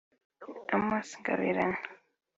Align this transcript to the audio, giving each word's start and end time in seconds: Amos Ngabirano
Amos 0.75 1.07
Ngabirano 1.19 1.77